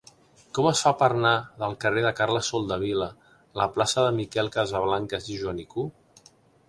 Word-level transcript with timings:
Com 0.57 0.67
es 0.69 0.79
fa 0.85 0.93
per 1.01 1.09
anar 1.17 1.33
del 1.63 1.75
carrer 1.83 2.03
de 2.05 2.13
Carles 2.21 2.49
Soldevila 2.53 3.09
a 3.35 3.35
la 3.61 3.69
plaça 3.77 4.07
de 4.07 4.17
Miquel 4.21 4.51
Casablancas 4.57 5.29
i 5.35 5.39
Joanico? 5.43 5.87